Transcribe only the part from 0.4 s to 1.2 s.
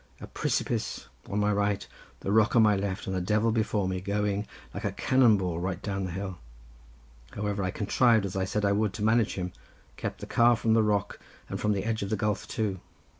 si pice